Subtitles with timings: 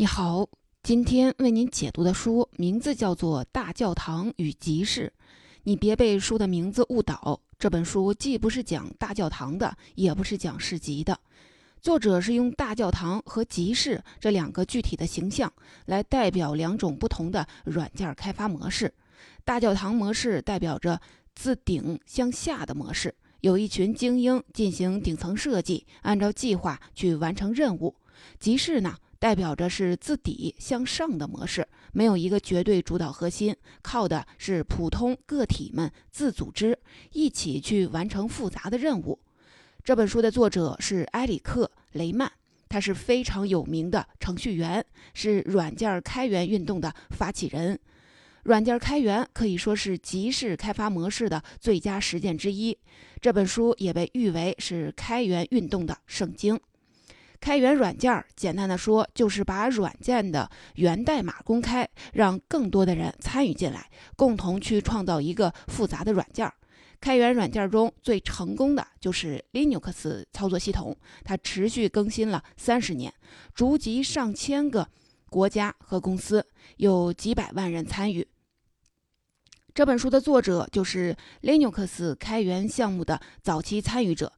[0.00, 0.46] 你好，
[0.84, 5.12] 今天为您解读的书名字叫做《大教堂与集市》，
[5.64, 7.40] 你别被书的名字误导。
[7.58, 11.18] 这本书既不是讲大教堂的，也不是讲市集的。
[11.80, 15.52] 作者是用大教堂和集市这两个具体的形象
[15.86, 18.94] 来代表两种不同的软件开发模式。
[19.44, 21.00] 大教堂模式代表着
[21.34, 27.96] 自顶向下的模式，有一群精英进行顶层设计，按照计划去完成任务。
[28.38, 28.94] 集市呢？
[29.18, 36.78] 代表着是自底向上的模式，没有一个绝对主导核心，靠的是普通个体们自组织，
[37.12, 39.18] 一起去完成复杂的任务。
[39.82, 41.64] 这本书的作者是埃里克·
[41.98, 42.30] 雷曼，
[42.68, 47.78] 他是非常有名的程序员，是软件开源运动的发起人。
[48.44, 52.76] 软件开源可以说是集市开发模式的最佳实践之一。
[53.20, 56.58] 这本书也被誉为是开源运动的圣经。
[57.40, 66.50] 开源软件，简单的说，就是把软件的源代码公开，让更多的人参与进来，共同去创造一个复杂的软件。
[67.00, 73.12] 开源软件中最成功的就是 Linux 操作系统，它持续更新了三十年，
[73.54, 74.88] 逐级上千个
[75.30, 76.44] 国家和公司，
[76.76, 78.26] 有几百万人参与。
[79.72, 84.32] 这本书的作者就是 Linux 开源项目的早期参与者。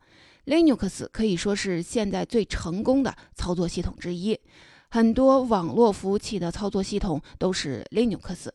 [0.46, 4.38] Linux 可以说是现在最成功的操作系统之一，
[4.90, 8.48] 很多网络服务器的操作系统都是 Linux。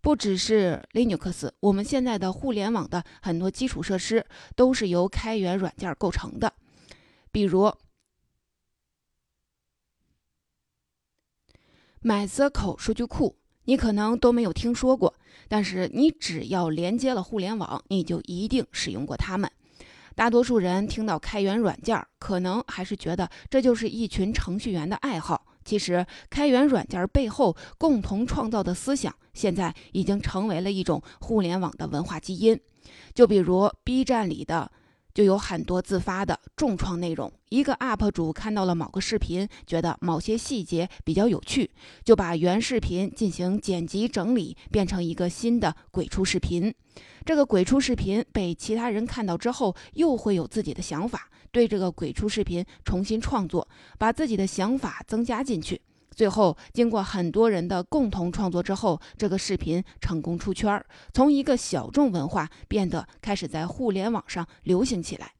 [0.00, 4.26] 不只是 Linux，我们现在的互联网的很多基础设施
[4.56, 6.52] 都是由开源软件构成的，
[7.30, 7.72] 比如
[12.02, 15.14] MySQL 数据库，你可能都没有听说过，
[15.46, 19.48] 但是你只要连接了互联网，你就一定使用过它们。
[20.14, 25.46] 大多数人听到开源软件，可能还是觉得这就是一群程序员的爱好。
[25.64, 32.58] 其实，开源软件背后共同创造的思想，现在已经成为了一种互联网的文化基因。
[33.14, 34.70] 就比如 B 站里的。
[35.14, 37.32] 就有很多自发的重创内容。
[37.50, 41.70] 一个 UP 主看到了某个视频，觉得某些细节比较有趣，
[42.04, 46.74] 就把原视频进行剪辑整理，变成一个新的鬼畜视频。
[47.24, 53.68] 这个鬼畜视频被其他人看到之后，又会有自己的想法，对这个鬼畜视频重新创作，
[53.98, 55.80] 把自己的想法增加进去。
[56.14, 65.32] 最后，经过很多人的共同创作之后，这个视频成功出圈儿，从一个小众文化变得开始在互联网上流行起来。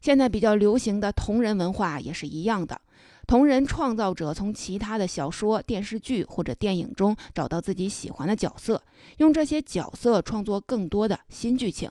[0.00, 2.80] 现在比较流行的同人文化也是一样的，
[3.26, 8.80] 同人创造者从其他的小说、电视剧或者电影中找到自己喜欢的角色，
[9.16, 11.90] 用这些角色创作更多的新剧情。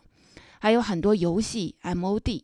[0.60, 2.44] 还有很多游戏 MOD，MOD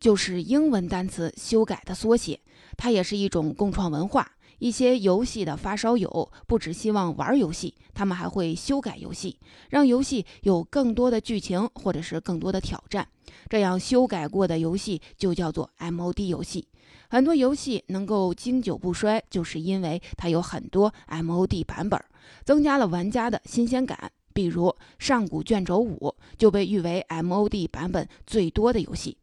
[0.00, 2.40] 就是英文单词修改的缩写。
[2.76, 4.30] 它也是一种共创文化。
[4.58, 9.36] 一些游戏的发烧友不只希望玩游戏，他们还会修改游戏，
[9.68, 13.06] 让游戏有更多的剧情或者是更多的挑战。
[13.48, 16.66] 这样修改过的游戏就叫做 MOD 游戏。
[17.08, 22.00] 很多游戏能够经久不衰，就是因为它有很多 MOD 版本，
[22.44, 24.10] 增加了玩家的新鲜感。
[24.32, 24.68] 比如
[24.98, 25.96] 《上古卷轴五》
[26.36, 29.16] 就被誉为 MOD 版本最多的游戏。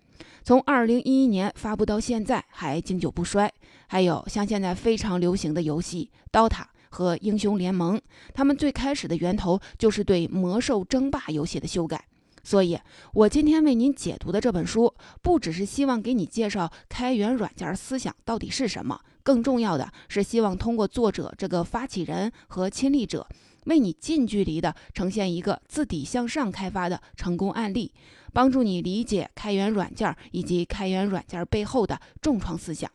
[0.44, 3.52] 从二零一一年发布到现在还经久不衰，
[3.88, 6.50] 还有像现在非常流行的游戏《DOTA》
[6.90, 7.98] 和《英雄联盟》，
[8.34, 12.06] 他们最开始的源头就是对《魔兽争霸》游戏的修改。
[12.44, 12.76] 所以，
[13.14, 14.92] 我今天为您解读的这本书，
[15.22, 23.28] 不只是希望给你介绍开源软件思想到底是什么，更重要的是希望通过作者这个发起人和亲历者，
[23.66, 27.92] 为你近距离的呈现一个自底向上开发的成功案例。
[28.34, 32.90] 帮助你理解开源软件以及开源软件背后的重创思想。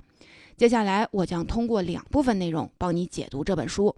[0.57, 3.95] 接下来，我将通过两部分内容帮你解读这本书。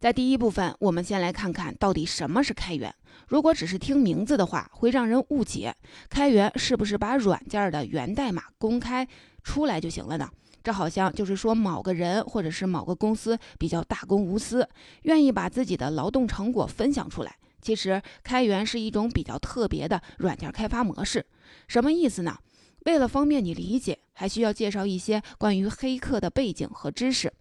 [0.00, 2.94] 在第一部分，我们先来看看到底什么是开源。
[3.28, 5.74] 如果只是听名字的话，会让人误解
[6.08, 9.06] 开源是不是把软件的源代码公开
[9.42, 10.30] 出来就行了呢？
[10.66, 14.68] 这好像就是说某个人或者是某个公司比较大公无私，
[15.02, 17.36] 愿意把自己的劳动成果分享出来。
[17.62, 21.24] 其实，开源是一种比较特别的软件开发模式。
[21.68, 22.36] 什么意思呢？
[22.84, 27.32] 为了方便你理解，还需要介绍一些关于黑客的背景和知识。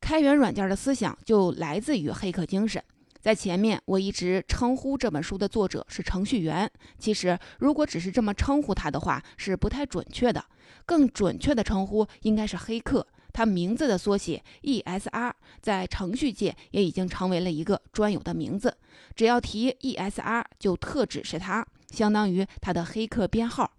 [0.00, 2.80] 开源软件的思想就来自于黑客精神。
[3.20, 6.70] 在前面，我一直称呼这本书的作者是程序员。
[6.98, 10.44] 其实，如果只是这么称呼他的话，是不太准确的。
[10.86, 13.06] 更准确的称呼应该是黑客。
[13.30, 18.74] 他名字的缩写 ESR 在程序界也已经成为了一个专有的名字。
[19.14, 23.70] 只要提 ESR，就特指是他，相当于他的黑客编号。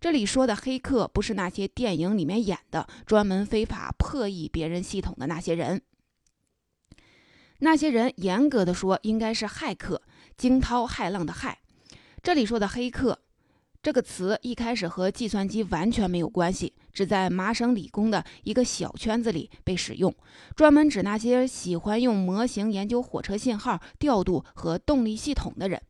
[0.00, 5.80] 这里说的黑客不是那些电影里面演的专门非法破译别人系统的那些人，
[7.60, 10.00] 那些人严格的说应该是骇客，
[10.36, 11.54] 惊涛骇浪的骇。
[12.22, 13.18] 这里说的黑客
[13.82, 20.14] 这个词一开始和计算机完全没有关系，只在麻省理工的一个小圈子里被使用，
[20.54, 25.82] 专门指那些喜欢用模型研究火车信号调度和动力系统的人。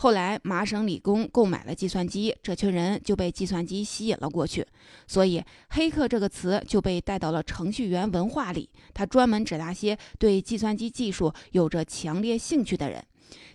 [0.00, 4.64] 后来，麻省理工购买了计算机，这群人就被计算机吸引了过去，
[5.08, 8.70] 所以“黑客”这个词就被带到了程序员文化里。
[8.94, 13.04] 它专门指那些对计算机技术有着强烈兴趣的人，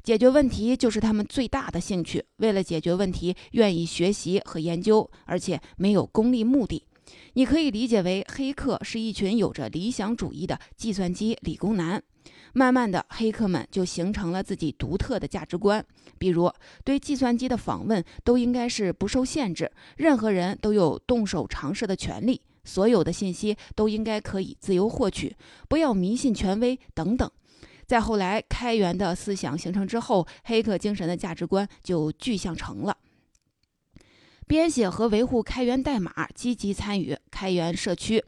[0.04, 2.22] 解决问题就是他们最大的兴趣。
[2.40, 6.86] 为了解决问题，愿意学习和研究，而且没有功利目的。
[7.36, 12.04] 你可以理解为，黑客是一群有着理想主义的计算机理工男。
[12.54, 15.84] 慢慢的，黑客们就形成了自己独特的价值观，
[16.18, 16.52] 比如
[16.84, 25.36] 对计算机的访问都应该是不受限制，任何人都有动手尝试的权利，所有的信息都应该可以自由获取，
[25.68, 27.30] 不要迷信权威等等。
[27.86, 32.98] 再后来，开源的思想形成之后，黑客精神的价值观就具象成了。
[34.48, 38.24] 编写和维护开源代码，积极参与开源社区。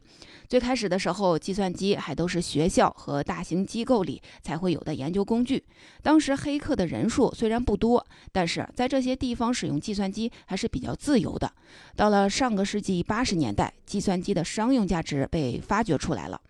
[0.48, 5.62] 最开始的时候，计算机还都是学校和大型机构里才会有的研究工具。
[6.02, 11.50] 当时黑客的人数虽然不多，但是在这些地方使用计算机还是比较自由的。
[11.96, 16.40] 到了上个世纪八十年代，计算机的商用价值被发掘出来了。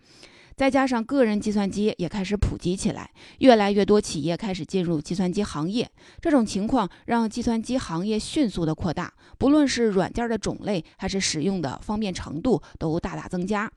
[0.54, 3.10] 再加上个人计算机也开始普及起来，
[3.40, 5.86] 越来越多企业开始进入计算机行业。
[6.18, 13.70] 这种情况让计算机行业迅速的扩大，不论是软件的种类还是使用的方便程度都大大增加。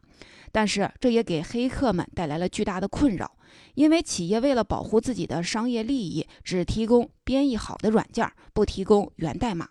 [0.51, 3.31] 但是这也给黑客们带来了巨大的困扰，
[3.75, 9.67] 因为企业为了保护自己的商业利益，只提供编译好的软件，不提供源代码。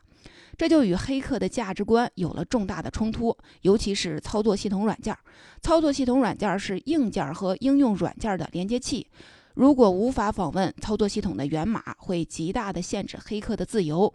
[0.56, 5.16] 这就与黑客的价值观有了重大的冲突，尤其是操作系统软件。
[5.62, 9.06] 操作系统软件是硬件和应用软件的连接器，
[9.54, 14.12] 如果无法访问操作系统的源码，会极大的限制黑客的自由。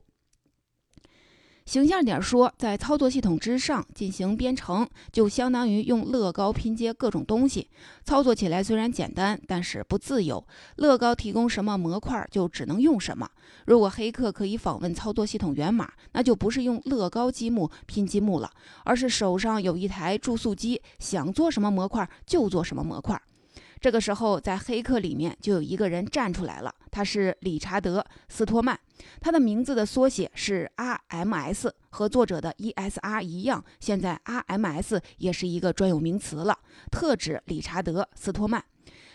[1.66, 7.70] 形象点说，在操作系统之上进行编程，就相当于用乐高拼接各种东西。
[8.04, 10.46] 操作起来虽然简单，但是不自由。
[10.76, 13.30] 乐高提供什么模块，就只能用什么。
[13.66, 18.52] 如果黑客可以访问操作系统源码，那就不是用乐高积木拼积木了，
[18.84, 23.20] 而是手上有一台注塑机，想做什么模块就做什么模块。
[23.80, 28.00] 这个时候，在黑客里面就有一个人站出来了，他是理查德·
[28.30, 28.78] 斯托曼，
[29.20, 36.60] 他的名字的缩写是 RMS，和作者的 ESR 一样，现在 RMS 也是一个专有名词了，
[36.92, 38.64] 特指理查德·斯托曼。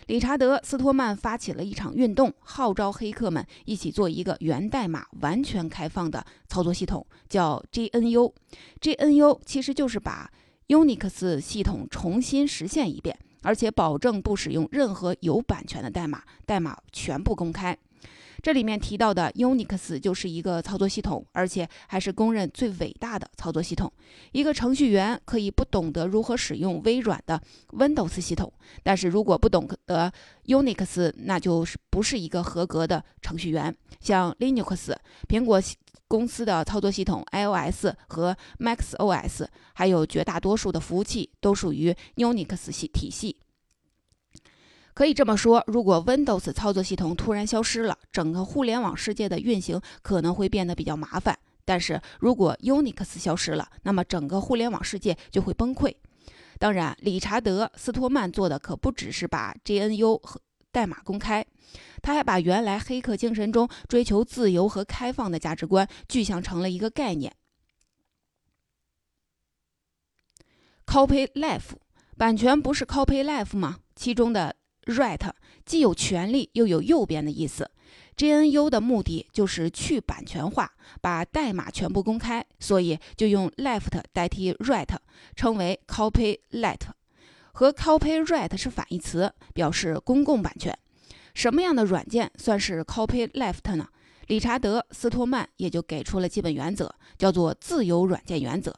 [0.08, 8.32] 理查德·斯托曼发起了一场运动，号召黑客们一起做一个源代码完全开放的操作系统，叫 GNU。
[8.80, 10.28] GNU 其实就是把
[10.66, 13.16] Unix 系统重新实现一遍。
[13.42, 17.76] 而且保证不使用任何有版权的代码，代码全部公开。
[18.40, 23.92] 这里面提到的 Unix 就是一个操作系统，而且还是公认最伟大的操作系统。
[24.30, 28.52] 一个程序员可以不懂得如何使用微软的 Windows 系统，
[28.84, 30.12] 但是如果不懂得
[30.46, 33.74] Unix，那就是不是一个合格的程序员。
[34.00, 34.94] 像 Linux，
[35.28, 35.60] 苹果。
[36.08, 43.36] 公司的操作系统 iOS 和 MacOS，还有绝大多数的服务器都属于 Unix 系体系。
[44.94, 51.38] 可以这么说，如果 Windows 操作系统突然消失了，整个互联网世界的运行可能会变得比较麻烦。
[51.64, 55.94] 但是如果 Unix 消失了，那么整个互联网世界就会崩溃。
[56.58, 61.44] 当然，理查德·斯托曼做的可不只是把 GNU 和代码公开。
[62.02, 67.34] 他还把原来黑客精神中追求自由和开放的价值观具象成了一个概念
[70.86, 71.76] Copy life，。
[72.16, 73.78] 版权不是 copy life 吗？
[73.94, 74.56] 其中的
[74.86, 75.30] right
[75.64, 77.70] 既有权利又有右边的意思。
[78.16, 84.88] GNU 的目的就是去版权化，把代码全部公开，所以就用 left 代替 right，
[85.36, 86.97] 称为 copyleft。
[87.58, 90.72] 和 copyright 是反义词，表示公共版权。
[91.34, 93.88] 什么样的软件算是 copyleft 呢？
[94.28, 98.72] 理查德·斯托曼也就给出了基本原则，叫做自由软件原则。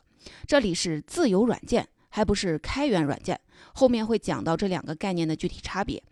[0.46, 3.38] 这里是自由软件，还不是开源软件。
[3.74, 6.02] 后面会讲到这两个概念的具体差别。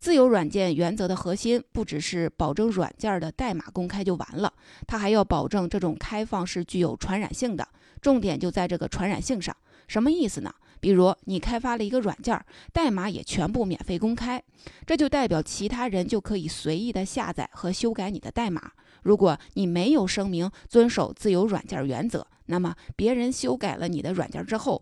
[0.00, 4.52] 自由软件原则的核心不只是保证软件的代码公开就完了，
[4.88, 7.68] 它还要保证这种开放是具有传染性的。
[8.00, 9.56] 重点就在这个传染性上。
[9.86, 10.52] 什么意思呢？
[10.86, 12.40] 比如你开发了一个软件，
[12.72, 14.40] 代码也全部免费公开，
[14.86, 18.70] 这就代表其他人就可以随意的下载和修改你的代码。
[19.02, 24.80] 如果你没有声明遵守自由软件原则，那么别人修改了你的软件之后，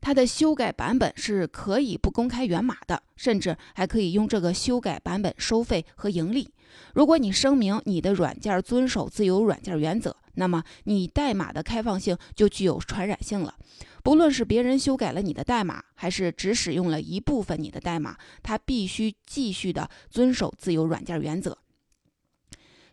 [0.00, 6.50] 它的修改版本是可以不公开源码的，甚至还可以用这个修改版本收费和盈利。
[6.94, 13.54] 如果你声明你的软件遵守自由软件原则，那么你代码的开放性就具有传染性了。
[14.04, 21.56] 不论是别人修改了你的代码，还是只使用了一部分你的代码，它必须继续的遵守自由软件原则。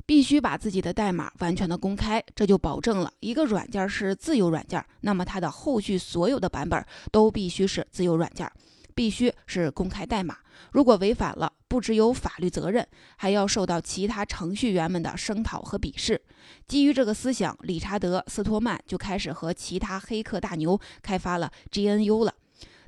[0.06, 8.50] 必须把自己的代码完全的公开，这就保证了一个软件是自由软件，那么它的后续所有的版本都必须是自由软件，
[8.96, 10.38] 必须是公开代码。
[10.72, 12.86] 如果违反了，不只有法律责任，
[13.16, 16.22] 还要受到其他程序员们的声讨和鄙视。
[16.68, 22.34] 基于这个思想，理查德·斯托曼就开始和其他黑客大牛开发了 GNU 了。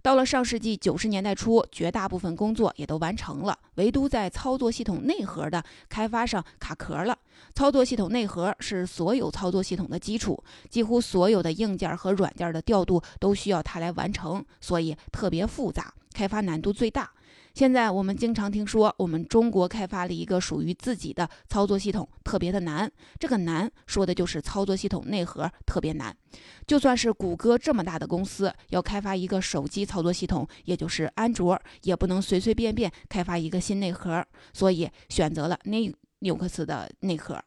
[0.02, 7.18] 到了上世纪九十年代初，绝大部分工作也都完成了，唯独在操作系统内核的开发上卡壳了。
[7.56, 17.10] 操作系统内核是所有操作系统的基础，几乎所有的硬件和软件的调度都需要它来完成，所以特别复杂，开发难度最大。
[17.54, 22.92] 现在我们经常听说，我们中国开发了一个属于自己的操作系统，特别的难。
[23.20, 26.16] 这个难说的就是操作系统内核特别难。
[26.66, 37.40] 就算是谷歌这么大的公司，要开发一个手机操作系统，也就是安卓，也不能随随便便开发一个新内核，所以选择了 Linux 的内核。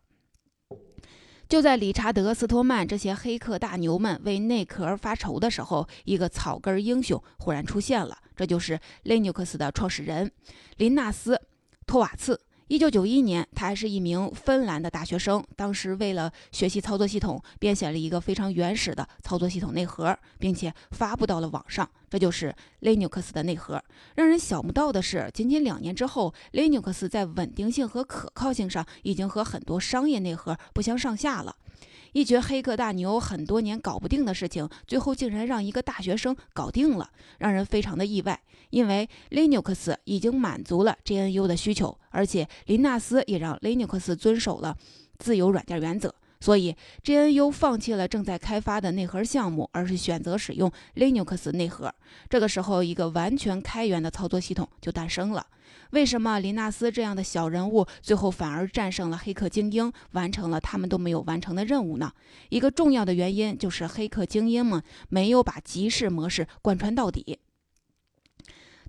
[1.49, 10.33] 就在理查德·斯托曼这些黑客大牛们为内壳发愁的时候，一个草根英雄忽然出现了，这就是 Linux 的创始人
[10.77, 11.35] 林纳斯·
[11.87, 12.41] 托瓦茨。
[12.69, 15.41] 一九九一年，他还是一名芬兰的大学生。
[15.55, 21.89] 当时为了学习操作系统，编写了一个非常原始的操作系统内核，并且发布到了网上。
[22.11, 23.81] 这就是 Linux 的内核。
[24.17, 31.55] 让人想不到的是，仅仅两年之后，Linux 在稳定性和可靠性上已经和很多商业内核不相上下了。
[32.17, 38.41] 一群黑客大牛很多年搞不定的事情，最后竟然让一个大学生搞定了，让人非常的意外。
[38.71, 44.75] 因为 Linux 已经满足了 GNU 的需求，而且林纳斯也让 Linux 遵守了
[45.19, 46.15] 自由软件原则。
[46.41, 51.95] 所以，GNU 放弃了正在开发的内核项目，而是选择使用 Linux 内核。
[52.31, 55.47] 这个时候，一个完全开源的操作系统就诞生了。
[55.91, 62.13] 为什么林纳斯这样的小人物最后反而战胜了黑客精英，完成了他们都没有完成的任务呢？
[62.49, 67.39] 一个重要的原因就是黑客精英们没有把集市模式贯穿到底。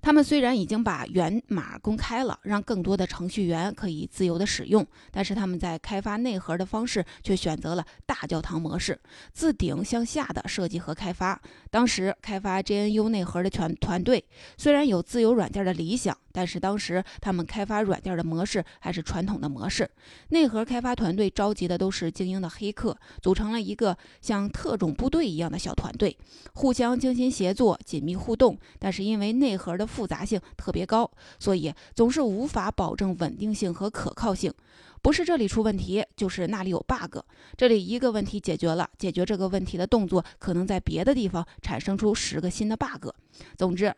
[0.00, 9.00] 他们虽然已经把源码公开了，让更多的程序员可以自由的使用，但是他们在开发内核的方式却选择了大教堂模式，
[9.32, 11.40] 自顶向下的设计和开发。
[11.68, 14.24] 当时开发 GNU 内核的团团队
[14.56, 16.16] 虽然有自由软件的理想。
[16.38, 19.90] 但是当时他们开发软件的模式还是传统的模式，
[20.28, 26.16] 内核开发团队召集的都是精英的黑客，组成了一个像特种部队一样的小团队，
[26.54, 28.56] 互相精心协作、紧密互动。
[28.78, 34.54] 但是因为内核的复杂性特别高，所以总是无法保证稳定性和可靠性。
[35.02, 37.18] 不是这里出问题，就是那里有 bug。
[37.56, 43.08] 这里一个问题解决了，解决这个问题的动作可能在别的地方产生出十个新的 bug。
[43.56, 43.92] 总之。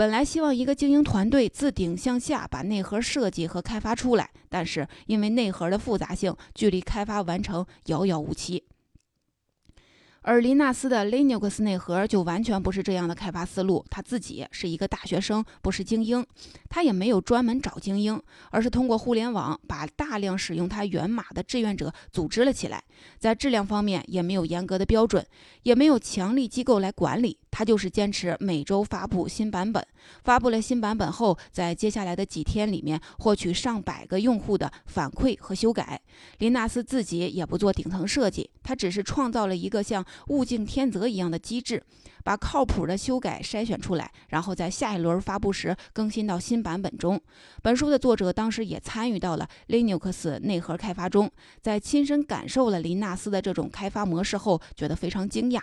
[0.00, 8.64] 本来希望一个精英团队自顶向下把内核设计和开发出来，但是因为内核的复杂性，距离开发完成遥遥无期。
[10.22, 13.84] 而林纳斯的 Linux 内核就完全不是这样的开发思路。
[13.88, 16.24] 他自己是一个大学生，不是精英，
[16.68, 22.82] 他也没有专门找精英，而是通过互联网把大量使用他源码的志愿者组织了起来。
[23.18, 25.24] 在质量方面也没有严格的标准，
[25.62, 27.38] 也没有强力机构来管理。
[27.50, 29.84] 他就是坚持每周发布新版本，
[30.22, 36.00] 发布了新版本后，在接下来的几天里面获取上百个用户的反馈和修改。
[36.38, 41.82] 林纳斯自己也不做顶层设计，他只是创造了一个像物竞天择一样的机制，
[42.22, 47.20] 把靠谱的修改筛选出来，然后在下一轮发布时更新到新版本中。
[47.62, 51.28] 本书的作者当时也参与到了 Linux 内核开发中，
[51.60, 55.60] 在亲身感受了林纳斯的这种开发模式后，觉得非常惊讶。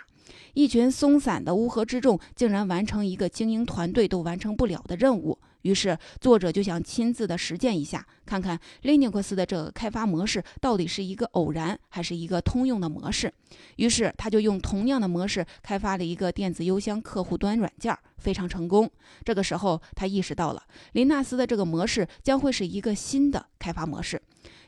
[0.52, 5.38] 一群松散的乌合之众，竟然完成一个精英团队都完成不了的任务。
[5.62, 13.32] 于是作者就想亲自的实践一下，看看 Linux 的这个开发模式到底是一个偶然还是一个通用的模式。
[13.76, 18.90] 于是他就用同样的模式开发了一个电子邮箱客户端软件，非常成功。
[19.24, 20.62] 这个时候他意识到了
[20.92, 24.20] 林纳斯的这个模式将会是一个新的开发模式。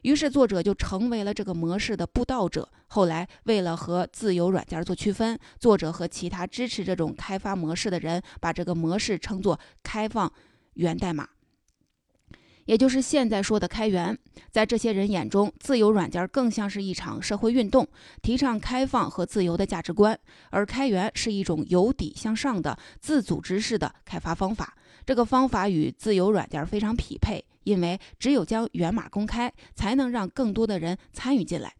[0.03, 2.67] 于是作者就成为了这个模式的布道者。
[2.89, 10.33] 后来，为了和自由软件做区分，作者和其他支持这种开发模式的人，把这个模式称作开放
[10.75, 11.29] 源代码，
[12.65, 14.17] 也就是现在说的开源。
[14.51, 17.87] 在这些人眼中，自由软件更像是一场社会运动，
[18.23, 20.19] 提倡开放和自由的价值观，
[20.51, 24.77] 而开源是一种由底向上的自组织式的开发方法。
[25.05, 27.45] 这个方法与自由软件非常匹配。
[27.65, 31.71] 因为只有将源码公开，才能让更多的人参与进来。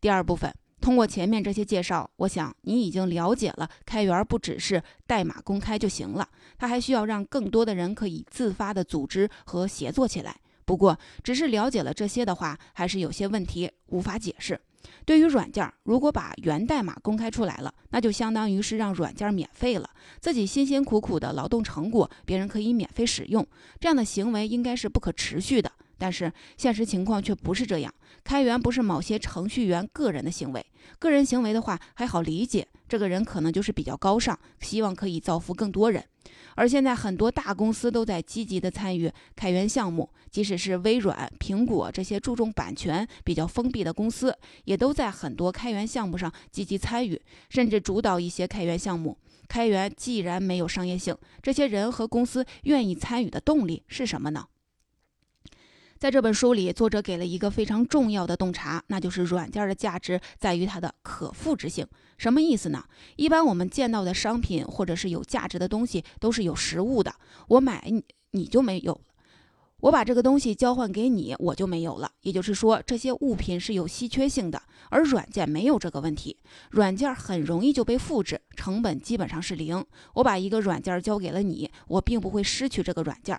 [0.00, 6.26] 第二部分，通过前面这些介绍，我想你已经了解了，开源不只是代码公开就行了，
[6.58, 10.34] 它还需要让更多的人可以自发的组织和协作起来。
[10.64, 14.58] 不过，只是了解了这些的话，还是有些问题无法解释。
[15.04, 19.90] 对于软件，如果把源代码公开出来了，那就相当于是让软件免费了。
[20.20, 23.46] 自己辛辛苦苦的劳动成果，别人可以免费使用，
[23.78, 25.70] 这样的行为应该是不可持续的。
[26.00, 27.94] 但是现实情况却不是这样。
[28.24, 30.64] 开源不是某些程序员个人的行为，
[30.98, 36.02] 个人行为的话还好理解，这个人可能就是比较高尚，希望可以造福更多人。
[36.56, 49.16] 而现在很多大公司都在积极的参与开源项目，即使是微软、苹果这些注重版权、比较封闭的公司，也都在很多开源项目上积极参与，甚至主导一些开源项目。
[49.48, 54.46] 开源既然没有商业性，这些人和公司愿意参与的动力是什么呢？
[56.00, 61.86] 在这本书里，作者给了一个非常重要的洞察，那就是软件的价值在于它的可复制性。
[62.16, 62.82] 什么意思呢？
[63.16, 67.14] 一般我们见到的商品或者是有价值的东西都是有实物的，
[67.48, 68.98] 我买你你就没有，
[69.80, 72.10] 我把这个东西交换给你，我就没有了。
[72.22, 76.38] 也就是说，这些物品是有稀缺性的，而软件没有这个问题，
[76.70, 79.84] 软件很容易就被复制，成本基本上是零。
[80.14, 83.38] 我把一个软件交给了你，我并不会失去这个软件。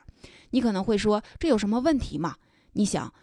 [0.52, 2.36] 你可能会说，这有什么问题吗？
[2.74, 3.14] 你想，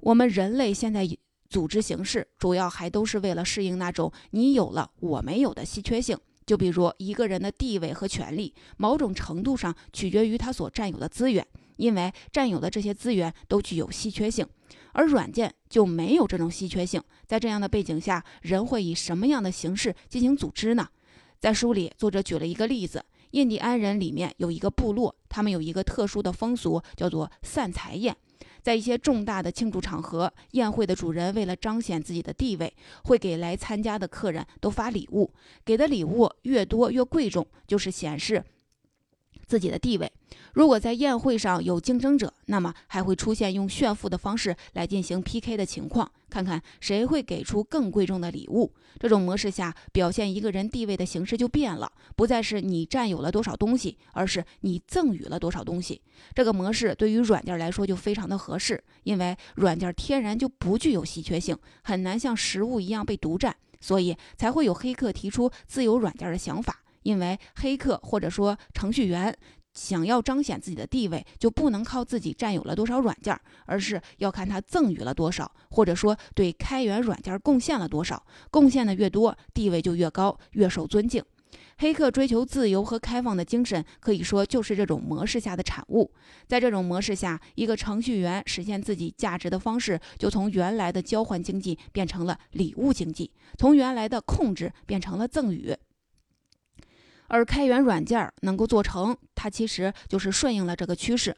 [0.00, 1.08] 我们人类现在
[1.48, 6.18] 组织形式主要还都是为了适应那种你有了我没有的稀缺性。
[6.44, 11.44] 就比如一个人的地位和权利，某种程度上取决于他所占有的资源，
[11.76, 14.46] 因为占有的这些资源都具有稀缺性，
[14.92, 17.02] 而软件就没有这种稀缺性。
[17.26, 20.88] 在这样的背景下，人会以什么样的形式进行组织呢？
[21.40, 28.16] 在书里，作者举了一个例子：印第安人里面有一个部落，他们有一个特殊的风俗，叫做散财宴。
[28.66, 32.74] 在一些重大的庆祝场合，宴会的主人为了彰显自己的地位，
[33.04, 35.30] 会给来参加的客人都发礼物，
[35.64, 38.42] 给的礼物越多越贵重，就是显示。
[39.46, 40.10] 自己的地位，
[40.54, 48.72] 如果在宴会上有竞争者，那么还会出现用炫富的方式来进行 PK 的情况，看看谁会给出更贵重的礼物。
[48.98, 56.00] 这种模式下，表现一个人地位的形式就变了，不再是你占有了多少东西，而是你赠予了多少东西。
[56.34, 66.82] 这个模式对于软件来说就非常的合适，因为软件天然就不具有稀缺性，很难像实物一样被独占，所以才会有黑客提出自由软件的想法。
[67.06, 69.32] 因为黑客或者说程序员
[69.74, 78.20] 想要彰显自己的地位，就不能靠自己占有了多少软件，而是要看他赠予了多少，或者说对开源软件贡献了多少。
[78.50, 81.22] 贡献的越多，地位就越高，越受尊敬。
[81.78, 86.10] 黑客追求自由和开放的精神，可以说就是这种模式下的产物。
[86.48, 95.76] 在这种模式下，一个程序员实现自己价值的方式，就从原来的交换经济变成了礼物经济，从原来的控制变成了赠予。
[97.28, 101.36] 而开源软件能够做成，它其实就是顺应了这个趋势，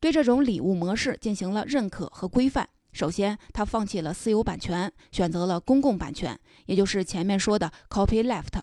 [0.00, 2.68] 对这种礼物模式进行了认可和规范。
[2.92, 8.60] 首先，它放弃了私有版权，选择了公共版权，也就是前面说的 copyleft，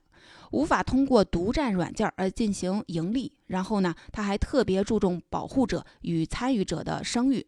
[0.52, 3.32] 无法通过独占软件而进行盈利。
[3.48, 7.46] 然后呢，它还特别注重保护者与参与者的声誉，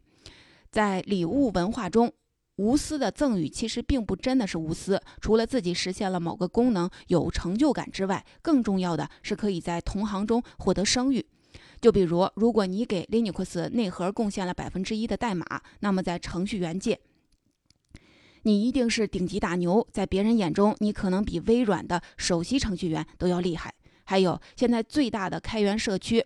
[0.69, 2.13] 在礼物文化中。
[2.57, 11.25] 无私的赠与其实并不真的是无私，除了自己实现了某个功能有成就感之外，更重要的是可以在同行中获得声誉。
[11.79, 15.45] 就比如，如果你给 Linux 内核贡献了百分之一的代码，
[15.81, 16.99] 那么在程序员界，
[18.41, 23.71] 你一定是顶级大牛，在别人眼中，你可能比微软的首席程序员都要厉害。
[24.05, 26.25] 还有，现在最大的开源社区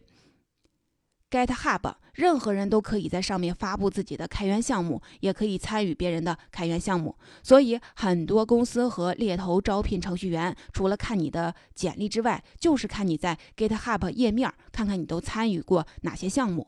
[1.31, 7.15] GitHub，任何人都可以在上面发布自己的开源项目，也可以参与别人的开源项目。
[7.41, 16.67] 所以，很多公司和猎头招聘程序员，除了看你的简历之外，就是看你在 GitHub 页面，看看你都参与过哪些项目。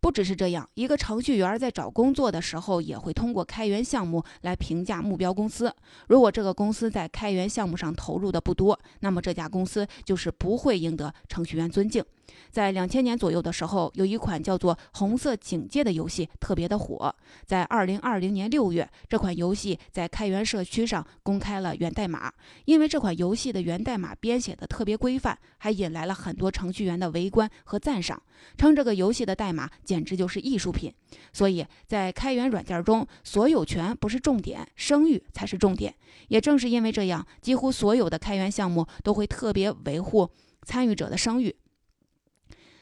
[0.00, 5.74] 不只是这样，一个程序员在找工作的时候，也会通过开源项目来评价目标公司。
[6.06, 12.04] 如果这个公司在开源项目上投入的不多，那么这家公司就是不会赢得程序员尊敬。
[12.50, 17.14] 在两千年左右的时候，有一款叫做《红色警戒》的游戏特别的火。
[17.44, 22.32] 在二零二零年六月，这款游戏在开源社区上公开了源代码。
[22.64, 28.22] 因为这款游戏的源代码编写的特别规范，还引来了很多程序员的围观和赞赏，
[28.56, 30.92] 称这个游戏的代码简直就是艺术品。
[31.32, 35.94] 所以在开源软件中，所有权不是重点，声誉才是重点。
[36.28, 40.30] 也正是因为这样，几乎所有的开源项目都会特别维护
[40.62, 41.54] 参与者的声誉。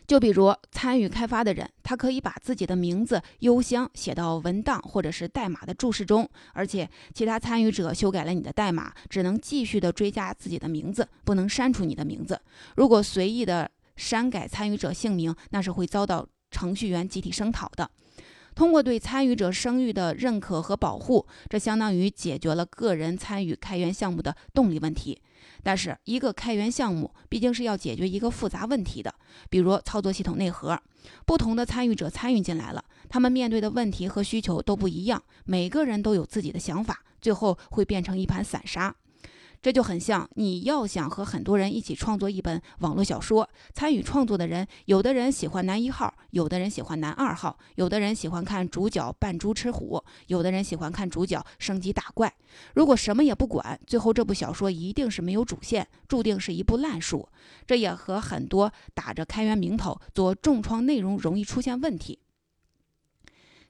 [0.06, 12.40] 就比如参与开发的人，他可以把自己的名字邮箱写到文档或者是代码的注释中，而且其他参与者修改了你的代码，只能继续的追加自己的名字，不能删除你的名字。
[12.76, 17.90] 如果随意的删改参与者姓名，那是会遭到程序员集体声讨的。
[18.54, 25.20] 通过对参与者声誉的认可和保护，这相当于解决了个人参与开源项目的动力问题。
[25.64, 29.12] 但是，一个开源项目毕竟是要解决一个复杂问题的，
[29.48, 30.78] 比如操作系统内核，
[31.26, 38.94] 不同的参与者参与进来了，他们面对的问题和需求都不一样，每个人都有自己的想法，最后会变成一盘散沙。
[39.64, 52.30] 这就很像你要想和很多人一起创作一本网络小说，参与创作的人，有的人喜欢男一号，有的人喜欢男二号，有的人喜欢看主角扮猪吃虎，有的人喜欢看主角升级打怪。
[52.74, 57.26] 如果什么也不管，最后这部小说一定是没有主线，注定是一部烂书。
[57.66, 62.18] 这也和很多打着开源名头做重创内容容易出现问题。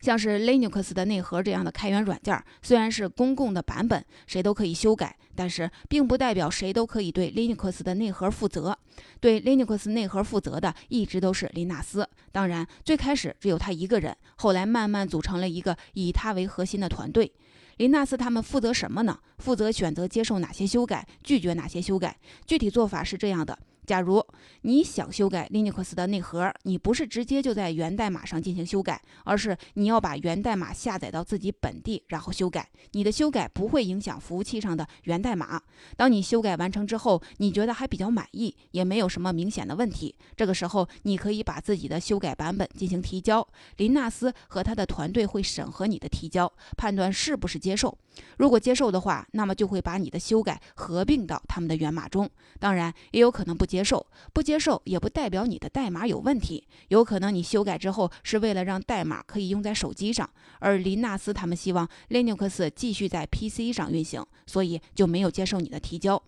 [0.04, 8.78] 像是 Linux 的内核这样的开源软件，虽然是公共的版本，谁都可以修改，但是并不代表谁都可以对 Linux 的内核负责。
[9.18, 12.06] 对 Linux 内核负责的一直都是林纳斯。
[12.30, 17.32] 当然，最开始只有他一个人，后来慢慢组成了一个以他为核心的团队。
[17.78, 19.18] 林纳斯他们负责什么呢？
[19.38, 22.14] 负责选择接受哪些修改，拒绝哪些修改。
[22.46, 23.58] 具体做法是这样的。
[23.86, 24.24] 假如
[24.62, 32.68] 你想修改 Linux 的内核，你不是直接就在源代码上进行修改，而是你要把源代码下载到自己本地，然后修改。
[32.92, 35.60] 你的修改不会影响服务器上的源代码。
[35.96, 43.46] 当你修改完成之后，你觉得还比较满意，也没有什么明显的问题，这个时候你可以把自己的修改版本进行提交。
[43.76, 47.96] 林纳斯和他的团队会审核你的提交，判断是不是接受。
[48.38, 52.28] 如果接受的话，那么就会把你的修改合并到他们的源码中。
[52.60, 56.68] 当然，也有可能不接接受，不接受也不代表你的代码有问题。
[56.90, 66.22] 有可能你修改之后是为了让代码可以用在手机上，而林纳斯他们希望 Linux 继续在 PC 上运行，所以就没有接受你的提交。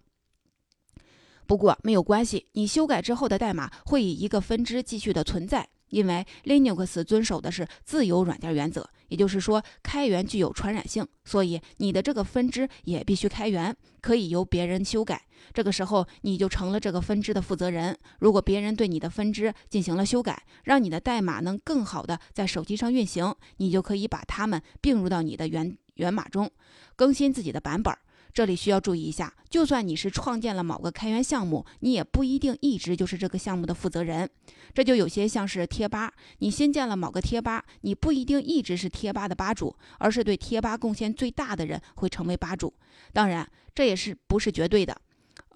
[1.46, 5.68] 不过没有关系，你修改之后的代码会以一个分支继续的存在。
[5.96, 15.22] 因为 Linux 遵守的是自由软件原则，也就是说开源具有传染性，所以你的这个分支也必须开源，可以由别人修改。
[15.54, 17.96] 这个时候你就成了这个分支的负责人。
[18.18, 26.50] 如果别人对你的分支进行了修改，让你的代码能更好的在手机上运行，你就可以把它们并入到你的源源码中，
[26.94, 27.96] 更新自己的版本。
[28.36, 34.28] 这里需要注意一下，就算你是创建了某个开源项目，你也不一定一直就是这个项目的负责人。
[34.74, 42.74] 这就有些像是贴吧，你新建了某个贴吧，你不一定一直是贴吧的吧主，而是对贴吧贡献最大的人会成为吧主。
[43.14, 44.94] 当然，这也是不是绝对的。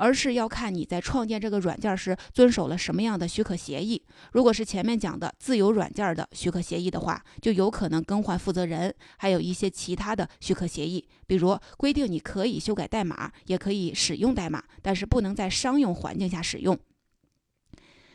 [0.01, 4.03] 而是要看你在创建这个软件时遵守了什么样的许可协议。
[4.33, 16.79] 如果是前面讲的自由软件的许可协议的话，就有可能更换负责人，还有一些其他的许可协议，比如规定你可以修改代码，也可以使用代码，但是不能在商用环境下使用。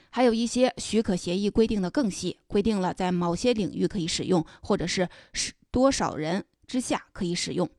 [0.09, 5.07] 还有一些许可协议规定的更细，规定了在某些领域可以使用，或者是
[5.69, 7.69] 多少人之下可以使用。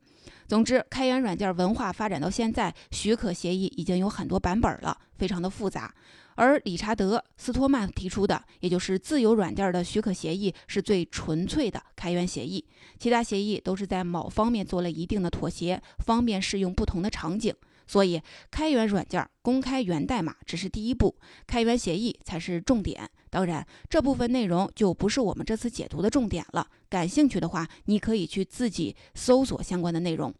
[0.46, 5.94] 总之，开源软件文化发展到现在，许可协议已经有很多版本了，非常的复杂。
[6.34, 12.62] 而理查德·斯托曼提出的，也就是自由软件的许可协议，是最纯粹的开源协议。
[12.98, 17.54] 其他协议都是在某方面做了一定的妥协，方便适用不同的场景。
[17.86, 18.20] 所以，
[18.50, 23.08] 开源软件公开源代码只是第一步，开源协议才是重点。
[23.30, 26.66] 当然，这部分内容就不是我们这次解读的重点了。
[26.88, 30.34] 感兴趣的话，你可以去自己搜索相关的内容。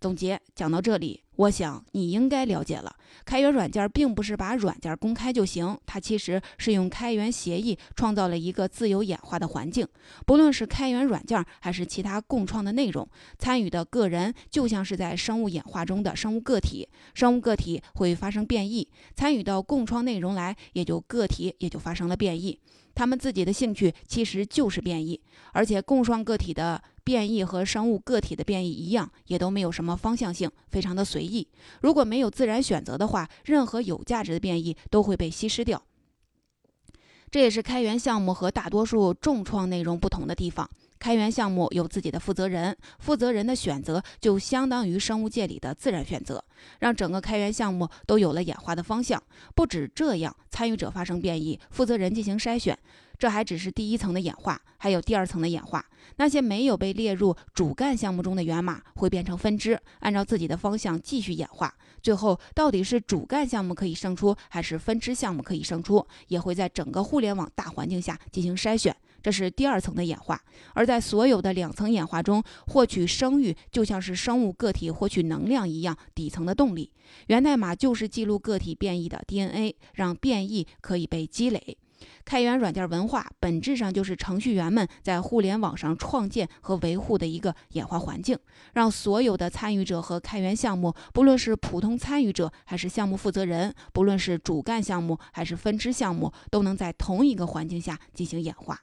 [0.00, 9.86] 总结讲到这里，我想你应该了解了，开源软件并不是把软件公开就行，它其实是用开源协议创造了一个自由演化的环境。
[10.24, 13.06] 不论是开源软件还是其他共创的内容，
[13.38, 22.58] 参与的个人就像是在生物演化中的生物个体，生物个体会发生变异，参与到共创内容来，也就个体也就发生了变异。
[22.96, 25.20] 他们自己的兴趣其实就是变异，
[25.52, 31.46] 而且共创个体的变异和生物个体的变异一样，也都没有什么方向性，非常的随意。
[31.82, 35.80] 如果没有自然选择的话，任何有价值的变异都会被稀释掉。
[37.30, 40.68] 这也是开源项目和大多数重创内容不同的地方。
[40.98, 46.44] 开源项目有自己的负责人，负责人的选择就相当于生物界里的自然选择，
[46.80, 49.22] 让整个开源项目都有了演化的方向。
[49.54, 52.78] 不止这样，参与者发生变异，负责人进行筛选，
[53.18, 55.84] 这还只是第一层的演化，还有第二层的演化。
[56.16, 61.74] 那些没有被列入主干项目中的源码会变成分支，按照自己的方向继续演化。
[62.00, 68.96] 最后，到底是主干项目可以胜出，还是分支项目可以胜出，也会在整个互联网大环境下进行筛选。
[69.26, 70.40] 这是第二层的演化，
[70.72, 76.92] 而在所有的两层演化中，获取声誉就像是生物个体获取能量一样底层的动力。
[77.26, 81.76] 源代码就是记录个体变异的 DNA，让变异可以被积累。
[82.24, 88.38] 开源软件文化本质上就是程序员们在互联网上创建和维护的一个演化环境，
[88.74, 98.78] 让所有的参与者和开源项目，不论是普通参与者还是项目负责人，不论是主干项目还是分支项目，都能在同一个环境下进行演化。